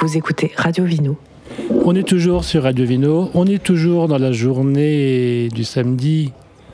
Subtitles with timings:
[0.00, 1.18] Vous écoutez Radio Vino.
[1.84, 6.32] On est toujours sur Radio Vino, on est toujours dans la journée du samedi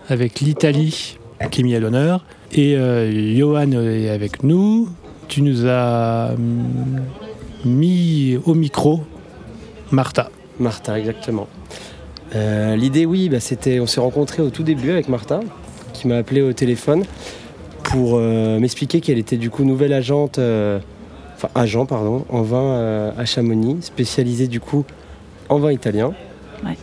[0.08, 1.18] avec l'Italie
[1.50, 2.24] qui est mis à l'honneur.
[2.52, 4.88] Et euh, Johan est avec nous.
[5.26, 9.00] Tu nous as mm, mis au micro
[9.90, 10.30] Martha.
[10.60, 11.48] Martha, exactement.
[12.36, 15.40] Euh, L'idée, oui, bah, c'était, on s'est rencontrés au tout début avec Martha,
[15.92, 17.04] qui m'a appelé au téléphone
[17.82, 20.78] pour euh, m'expliquer qu'elle était du coup nouvelle agente, euh,
[21.36, 24.84] enfin agent pardon, en vin euh, à Chamonix, spécialisée du coup
[25.48, 26.14] en vin italien.
[26.64, 26.76] Ouais.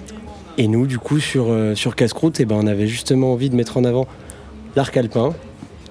[0.58, 3.56] Et nous, du coup, sur, euh, sur Casse-Croûte, eh ben, on avait justement envie de
[3.56, 4.06] mettre en avant
[4.76, 5.34] l'arc alpin.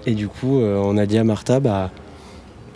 [0.07, 1.91] Et du coup, euh, on a dit à Martha, bah,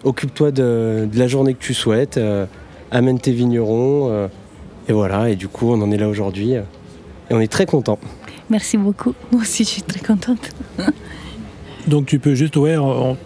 [0.02, 2.46] occupe-toi de, de la journée que tu souhaites, euh,
[2.90, 4.08] amène tes vignerons.
[4.10, 4.26] euh,
[4.88, 6.56] et voilà, et du coup, on en est là aujourd'hui.
[6.56, 6.62] euh,
[7.30, 8.00] et on est très contents.
[8.50, 9.14] Merci beaucoup.
[9.30, 10.50] Moi aussi, je suis très contente.
[11.86, 13.16] Donc tu peux juste, ouais, en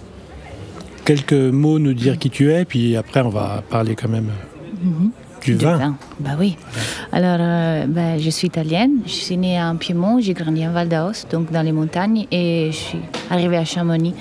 [1.11, 4.31] quelques mots nous dire qui tu es, puis après on va parler quand même
[4.81, 5.11] Mhm.
[5.45, 5.97] du Du vin.
[6.21, 6.57] Bah oui.
[7.13, 8.93] Alors, euh, bah, je suis italienne.
[9.07, 10.21] Je suis née en Piémont.
[10.21, 12.27] J'ai grandi en Val d'Aoste, donc dans les montagnes.
[12.31, 14.15] Et je suis arrivée à Chamonix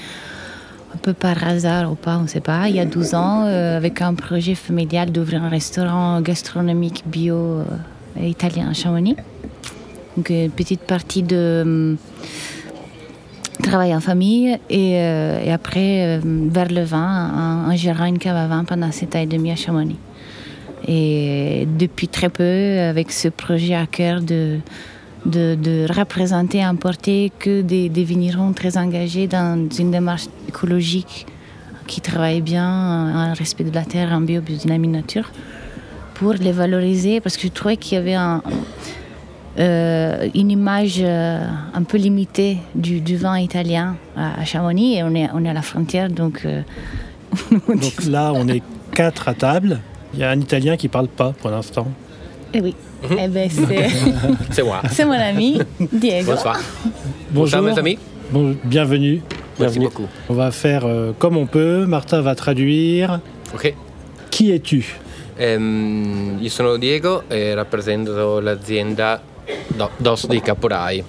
[0.95, 3.43] un peu par hasard ou pas, on ne sait pas, il y a 12 ans,
[3.45, 7.63] euh, avec un projet familial d'ouvrir un restaurant gastronomique bio euh,
[8.35, 9.15] italien à Chamonix.
[10.17, 11.95] Donc, une petite partie de
[13.59, 18.35] hum, travail en famille et, euh, après euh, vers le vin en, gérant une cave
[18.35, 19.97] à vin pendant 7 ans et demi à Chamonix.
[20.87, 24.59] Et depuis très peu, avec ce projet à cœur de,
[25.25, 31.27] de, représenter, importer que des, vignerons très engagés dans une démarche écologique
[31.85, 35.31] qui travaillent bien en respect de la terre, en bio, biodynamie nature,
[36.15, 38.41] pour les valoriser parce que je trouvais qu'il y avait un,
[39.57, 45.03] euh, une image euh, un peu limitée du, du vin italien à, à Chamonix et
[45.03, 46.41] on est, on est à la frontière donc.
[46.45, 46.61] euh,
[47.67, 49.79] Donc là, on est quatre à table.
[50.13, 51.87] Il y a un Italien qui parle pas pour l'instant.
[52.53, 52.73] Eh oui.
[53.11, 53.47] Eh ben,
[54.51, 54.81] c'est, moi.
[54.91, 55.59] c'est mon ami
[55.91, 56.31] Diego.
[56.31, 56.59] Bonsoir.
[57.31, 57.99] Bonjour, mes amis.
[58.31, 59.21] Bon, bienvenue.
[59.59, 59.85] Merci Bienvenue.
[59.85, 60.07] beaucoup.
[60.29, 61.85] On va faire euh, comme on peut.
[61.85, 63.19] Martha va traduire.
[63.53, 63.75] Ok.
[64.31, 64.83] Qui es-tu?
[65.39, 69.21] Io sono Diego e rappresento l'azienda
[69.79, 71.01] Do- Dos dei Caporai.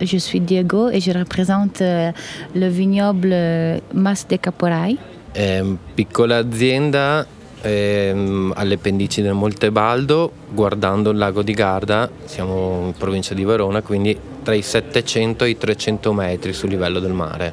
[0.00, 2.10] Je suis Diego et je représente euh,
[2.52, 4.96] le vignoble euh, Mas de Caporai.
[5.34, 7.24] Ehm, piccola azienda
[7.62, 13.82] ehm, alle pendici del Montebaldo, guardando il lago di Garda, siamo in provincia di Verona,
[13.82, 17.52] quindi tra i 700 e i 300 metri sul livello del mare.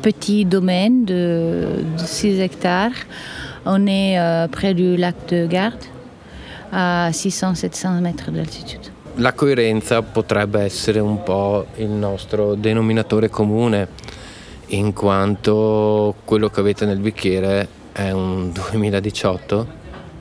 [0.00, 3.04] Petit domaine de, 6 hectares.
[3.64, 5.84] On est euh, près du lac de Garde,
[6.72, 8.90] à 600-700 mètres d'altitude.
[9.20, 13.88] La coerenza potrebbe essere un po' il nostro denominatore comune,
[14.68, 19.66] in quanto quello che avete nel bicchiere è un 2018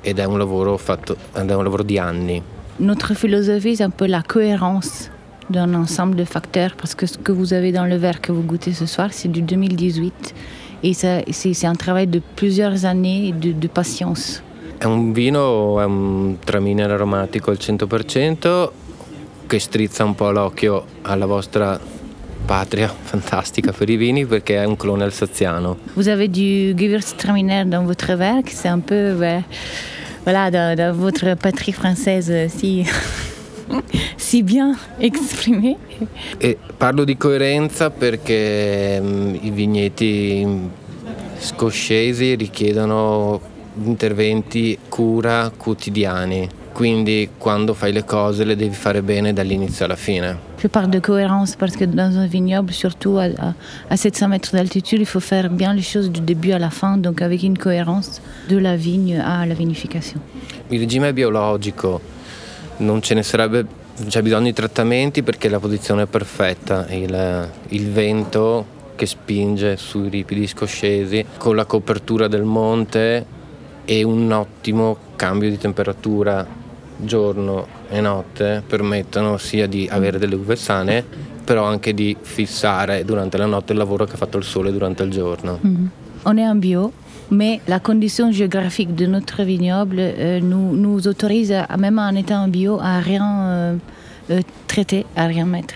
[0.01, 2.41] ed è un lavoro fatto ed è un lavoro di anni.
[2.77, 5.11] Notre philosophie, c'est un peu la cohérence
[5.47, 8.41] d'un ensemble de facteurs, parce que ce que vous avez dans le verre que vous
[8.41, 10.33] goûtez ce soir, c'est du 2018.
[10.81, 14.41] Et ça, c'est, c'est un travail de plusieurs années de, de patience.
[14.79, 18.69] È un vino, è un traminer aromatico al 100%
[19.47, 21.79] che strizza un po' l'occhio alla vostra
[22.45, 25.77] patria fantastica per i vini perché è un clone alsaziano.
[25.95, 29.43] Vous avez du Gewürztraminer dans votre verre, que c'est un peu, ouais,
[30.23, 32.85] voilà, dans, dans votre patrie française euh, si,
[34.17, 35.77] si bien exprimé.
[36.37, 40.45] E parlo di coerenza perché mm, i vigneti
[41.39, 43.39] scoscesi richiedono
[43.83, 46.49] interventi cura quotidiani.
[46.77, 50.37] Quindi quando fai le cose le devi fare bene dall'inizio alla fine.
[50.61, 53.55] Je parle de cohérence parce que dans un vignoble, surtout à, à-
[53.89, 56.99] à 700 mètres d'altitude, il faut faire bien les choses du début à la fin,
[56.99, 60.19] donc avec une cohérence de la vigne à la vinification.
[60.69, 61.99] Il regime è biologico,
[62.81, 63.65] non ce ne sarebbe
[64.07, 70.09] c'è bisogno di trattamenti perché la posizione è perfetta, il, il vento che spinge sui
[70.09, 73.25] ripidi scoscesi con la copertura del monte
[73.83, 76.56] e un ottimo cambio di temperatura
[76.97, 83.37] giorno e notte permettono sia di avere delle uve sane però anche di fissare durante
[83.37, 85.59] la notte il lavoro che ha fatto il sole durante il giorno.
[86.23, 86.91] On est en bio,
[87.29, 92.47] mais la condition géographique de notre vignoble euh, nous, nous autorise, même en étant en
[92.49, 93.75] bio, à rien euh,
[94.31, 95.75] euh, traiter, à rien mettre.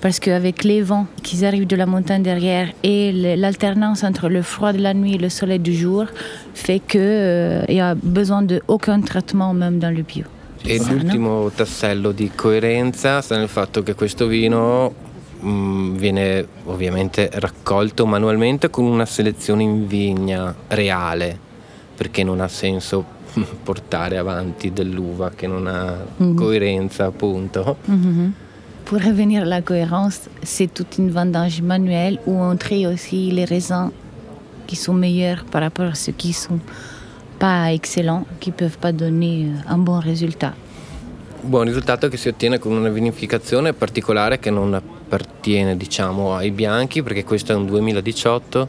[0.00, 4.72] Parce qu'avec les vents qui arrivent de la montagne derrière et l'alternance entre le froid
[4.72, 6.06] de la nuit et le soleil du jour
[6.54, 10.24] fait qu'il n'y a besoin d'aucun traitement même dans le bio.
[10.66, 14.94] E l'ultimo tassello di coerenza sta nel fatto che questo vino
[15.38, 21.38] mh, viene ovviamente raccolto manualmente con una selezione in vigna reale,
[21.94, 23.04] perché non ha senso
[23.62, 26.34] portare avanti dell'uva che non ha mm-hmm.
[26.34, 27.76] coerenza appunto.
[27.90, 28.30] Mm-hmm.
[28.84, 33.46] Pour revenir à la cohérence, c'est toute une vendange manuelle où on trie aussi les
[33.46, 33.90] raisins
[34.66, 36.58] qui sont meilleurs par rapport à ceux qui sont
[37.38, 40.52] pas excellents, qui peuvent pas donner euh, un bon risultat.
[41.40, 47.02] Buon risultato che si ottiene con una vinificazione particolare che non appartiene diciamo ai bianchi
[47.02, 48.68] perché questo è un 2018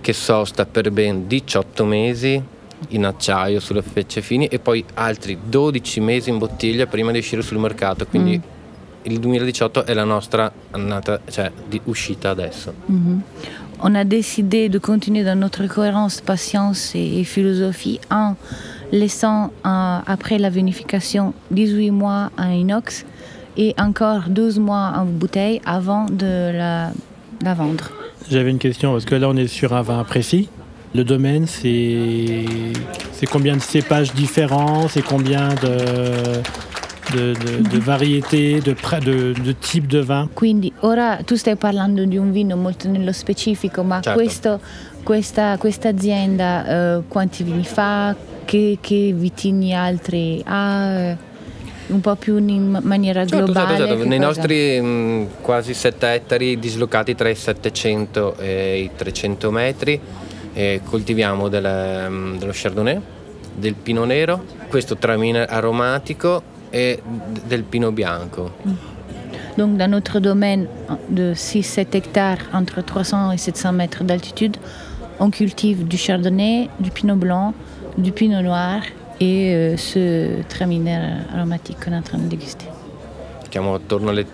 [0.00, 2.42] che sosta per ben 18 mesi
[2.88, 7.42] in acciaio sulle fecce fini e poi altri 12 mesi in bottiglia prima di uscire
[7.42, 8.54] sul mercato quindi mm
[9.04, 12.72] il 2018 è la nostra annata, cioè di uscita adesso.
[12.90, 13.20] Mm-hmm.
[13.80, 18.34] On a décidé de continuer dans notre cohérence, patience et, et philosophie en
[18.92, 23.04] laissant euh, après la vinification 18 mois en inox
[23.56, 26.92] et encore 12 mois en bouteille avant de la,
[27.42, 27.90] la vendre.
[28.30, 30.48] J'avais une question parce que là on est sur un vin précis.
[30.94, 32.44] Le domaine, c'est
[33.28, 34.86] combien de cépages différents?
[34.86, 36.40] C'est combien de,
[37.12, 40.28] de, de, de variétés, de, de, de types de vin.
[40.34, 44.18] Quindi ora tu stai parlando di un vino molto nello specifico, ma certo.
[44.18, 44.60] questo,
[45.02, 48.14] questa, questa, azienda eh, quanti vini fa,
[48.44, 51.32] che, che vitigni altri ha?
[51.86, 53.76] un po' più in maniera certo, globale.
[53.76, 54.08] Certo, certo.
[54.08, 54.28] Nei cosa?
[54.28, 60.00] nostri mh, quasi 7 ettari dislocati tra i 700 e i 300 metri
[60.54, 63.00] eh, coltiviamo del, dello Chardonnay,
[63.54, 67.00] del Pino Nero, questo tramine aromatico et
[67.48, 68.50] del pino bianco.
[69.56, 70.66] Donc dans notre domaine
[71.08, 74.56] de 6-7 hectares entre 300 et 700 mètres d'altitude,
[75.20, 77.54] on cultive du chardonnay, du pinot blanc,
[77.96, 78.82] du pinot noir
[79.20, 80.98] et euh, ce traminer
[81.32, 82.66] aromatique qu'on est en train de déguster.
[83.48, 84.26] Siamo attorno alle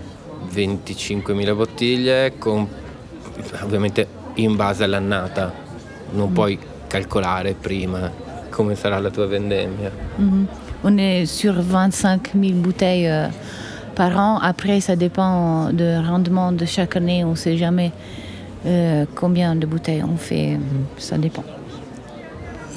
[0.51, 2.67] 25.000 bottiglie, con,
[3.63, 4.07] ovviamente
[4.37, 5.53] in base all'annata,
[6.13, 6.33] non mm.
[6.33, 6.59] puoi
[6.89, 8.11] calcolare prima
[8.49, 9.91] come sarà la tua vendemmia.
[10.19, 10.45] Mm-hmm.
[10.83, 13.27] On est sur 25 000 bouteilles euh,
[13.95, 14.39] par an.
[14.39, 17.25] Après, ça dépend du rendement de chaque année.
[17.25, 17.93] On ne sait jamais
[18.67, 20.59] euh, combien de bouteilles on fait.
[20.97, 21.45] Ça dépend.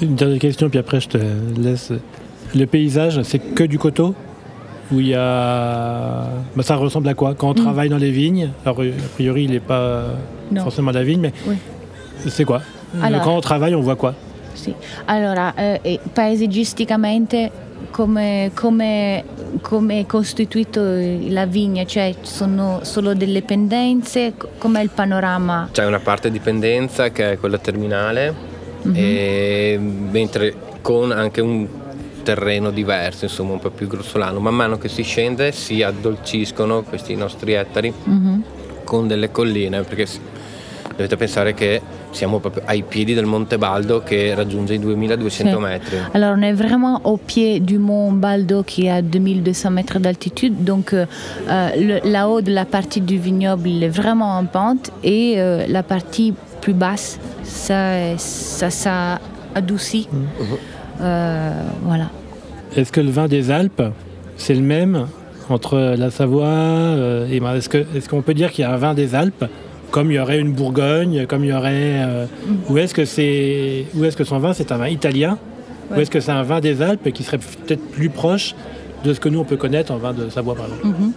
[0.02, 1.18] Une dernière question, puis après je te
[1.58, 1.94] laisse.
[2.54, 4.14] Le paysage, c'est que du coteau?
[4.92, 6.28] Où il y a.
[6.56, 7.36] Bah, ça ressemble à quoi?
[7.36, 7.64] Quand on mm.
[7.64, 10.08] travaille dans les vignes, alors a priori il n'est pas
[10.52, 10.62] non.
[10.64, 11.56] forcément la vigne, mais oui.
[12.28, 12.62] c'est quoi?
[13.02, 14.14] Alors, Quand on travaille, on voit quoi?
[14.54, 14.76] Sì.
[15.08, 17.52] Allora, eh, paesaggisticamente
[17.92, 19.24] come, come,
[19.62, 20.82] come, è costituito
[21.30, 25.70] la vigna, cioè ci sono solo delle pendenze, com'è il panorama?
[25.72, 28.34] C'è una parte di pendenza che è quella terminale,
[28.88, 28.96] mm-hmm.
[28.96, 31.68] e, mentre con anche un
[32.24, 34.40] terreno diverso, insomma un po' più grossolano.
[34.40, 38.42] Man mano che si scende si addolciscono questi nostri ettari mm-hmm.
[38.84, 40.08] con delle colline, perché
[40.90, 41.82] dovete pensare che
[42.13, 46.10] siamo proprio ai piedi del Monte Baldo che raggiunge i 2200 mètres.
[46.13, 50.63] Alors on est vraiment au pied du mont Baldo qui est à 2200 mètres d'altitude.
[50.63, 51.06] Donc euh,
[52.04, 56.33] là-haut de la partie du vignoble il est vraiment en pente et euh, la partie
[56.62, 59.19] plus basse ça, ça, ça
[59.56, 60.07] adoucit.
[60.12, 60.44] Mmh.
[61.01, 61.51] Euh,
[61.83, 62.10] voilà.
[62.75, 63.83] Est-ce que le vin des Alpes
[64.38, 65.07] c'est le même
[65.50, 68.77] entre la Savoie euh, et est-ce qu'on est qu peut dire qu'il y a un
[68.77, 69.45] vin des Alpes
[69.94, 72.01] comme il y aurait une Bourgogne, comme il y aurait.
[72.01, 72.25] Euh,
[72.68, 75.38] ou est-ce que c'est, où est-ce que son vin c'est un vin italien,
[75.91, 75.98] ouais.
[75.98, 78.56] ou est-ce que c'est un vin des Alpes qui serait peut-être plus proche
[79.03, 80.88] de ce que nous on peut connaître en vin de Savoie par exemple.
[80.88, 81.12] Mm-hmm.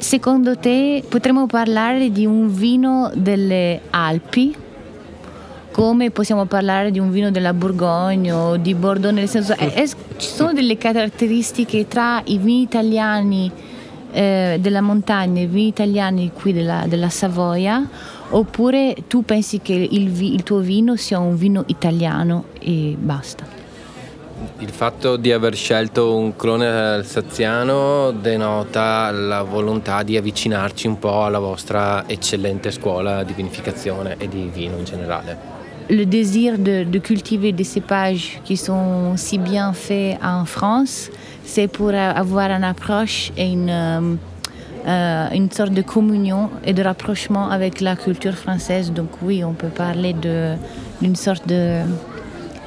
[0.00, 4.54] Secondo te potremmo parlare di un vino delle Alpi?
[5.70, 9.14] Come possiamo parlare di un vino della Bourgogne o di Bordeaux?
[9.14, 13.52] Nel senso es- ci sono delle caratteristiche tra i vini italiani
[14.10, 17.86] eh, della montagna, i vini italiani qui della, della, Savoia,
[18.30, 23.58] oppure tu pensi che il, il tuo vino sia un vino italiano e basta?
[24.60, 31.24] Il fatto di aver scelto un clone alsaziano denota la volontà di avvicinarci un po'
[31.24, 35.56] alla vostra eccellente scuola di vinificazione e di vino in generale.
[35.90, 41.10] Le désir de, de cultiver des cépages qui sont si bien faits en France,
[41.48, 44.14] c'est pour avoir une approche et une, euh,
[44.86, 48.92] euh, une sorte de communion et de rapprochement avec la culture française.
[48.92, 50.14] Donc oui, on peut parler
[51.00, 51.80] d'une sorte de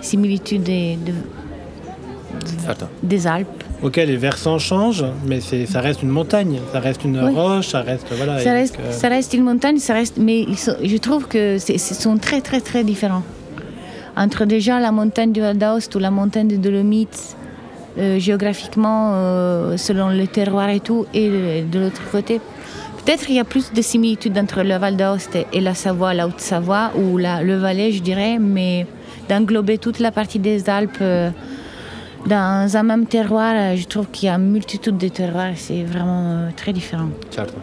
[0.01, 3.63] similitude des, de, de, des Alpes.
[3.83, 7.35] Ok, les versants changent, mais ça reste une montagne, ça reste une oui.
[7.35, 8.39] roche, ça reste voilà.
[8.39, 8.91] Ça reste, donc, euh...
[8.91, 12.61] ça reste, une montagne, ça reste, mais sont, je trouve que ce sont très très
[12.61, 13.23] très différents.
[14.17, 17.35] Entre déjà la montagne du Val d'Aoste ou la montagne de Dolomites,
[17.97, 22.39] euh, géographiquement, euh, selon le terroir et tout, et de, l'autre côté,
[23.03, 26.27] Peut-être qu'il y a plus de similitudes entre le Val d'Aoste et la Savoie, la
[26.27, 28.85] Haute-Savoie, ou la, le Valais, je dirais, mais
[29.27, 31.31] d'englober toute la partie des Alpes euh,
[32.27, 36.21] dans un même terroir, je trouve qu'il y a une multitude de terroirs, c'est vraiment
[36.21, 37.09] euh, très différent.
[37.29, 37.53] Certo.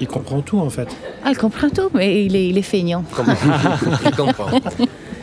[0.00, 0.88] Il comprend tout en fait.
[1.24, 3.04] Ah, il comprend tout, mais il est, il est feignant.
[4.04, 4.46] Il comprend.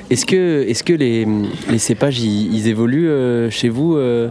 [0.09, 1.27] Est-ce que, est que les,
[1.69, 4.29] les cépages, ils, ils évoluent euh, chez vous euh,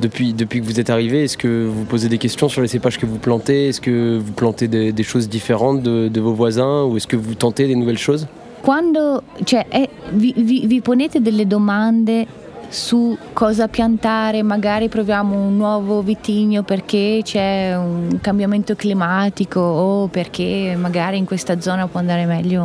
[0.00, 3.06] depuis, que vous êtes arrivé Est-ce que vous posez des questions sur les cépages que
[3.06, 3.68] vous plantez?
[3.68, 7.66] Est-ce que vous plantez des, choses différentes de, vos voisins Ou est-ce que vous tentez
[7.66, 8.26] des nouvelles choses?
[8.62, 12.26] Quando cioè, eh, vi, vi- vi ponete delle domande
[12.68, 20.76] su cosa piantare, magari proviamo un nuovo vitigno perché c'è un cambiamento climatico o perché
[20.76, 22.64] magari in questa zona può andare meglio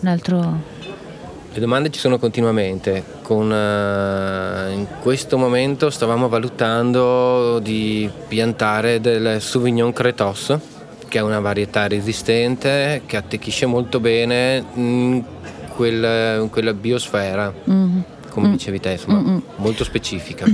[0.00, 0.74] un altro...
[1.56, 3.02] Le domande ci sono continuamente.
[3.22, 10.54] Con, eh, in questo momento stavamo valutando di piantare del Sauvignon Cretos,
[11.08, 15.24] che è una varietà resistente che attecchisce molto bene in,
[15.74, 18.02] quel- in quella biosfera, Mhm.
[18.28, 19.38] come dicevi te, insomma, Mm, mm.
[19.56, 20.44] molto specifica.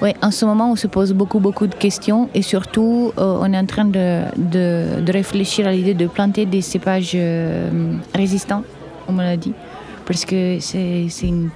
[0.00, 3.52] Oui, en ce moment, on se pose beaucoup, beaucoup de questions et surtout, euh, on
[3.52, 7.68] est en train de, de- de réfléchir à l'idée de planter des cépages euh,
[8.14, 8.62] résistants,
[9.06, 9.52] on me l'a dit,
[10.10, 11.50] parce que c'est une,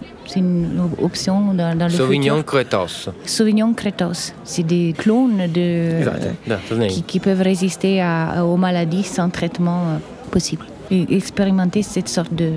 [1.02, 2.46] option dans, dans le Sauvignon futur.
[2.46, 3.10] Cretos.
[3.26, 9.80] Sauvignon Cretos, c'est des clones de, qui, qui peuvent résister à- aux maladies sans traitement
[9.82, 9.96] euh,
[10.30, 10.64] possible.
[10.92, 12.50] Et expérimenter cette sorte de,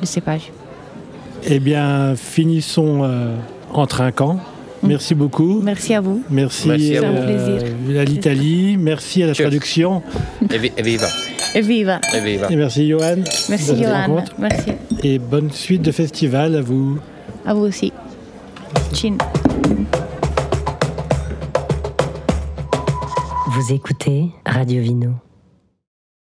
[0.00, 0.50] de cépage.
[1.44, 3.34] Eh bien, finissons euh,
[3.74, 4.40] en trinquant.
[4.82, 5.60] Merci beaucoup.
[5.62, 6.22] Merci à vous.
[6.30, 7.06] Merci, Merci à vous.
[7.16, 8.00] C'est un plaisir.
[8.00, 8.76] à l'Italie.
[8.78, 9.44] Merci à la Cheers.
[9.46, 10.02] traduction.
[10.50, 11.08] Evi- Evviva,
[11.54, 12.00] Et viva.
[12.14, 12.46] evviva.
[12.50, 13.16] Et merci Johan.
[13.50, 14.24] Merci Johan.
[14.38, 14.72] Merci.
[15.04, 16.98] Et bonne suite de festival à vous.
[17.46, 17.92] À vous aussi.
[18.92, 19.16] Chin.
[23.46, 25.14] Vous écoutez Radio Vino.